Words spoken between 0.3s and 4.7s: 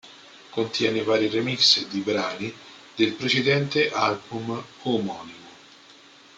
Contiene vari remix di brani del precedente album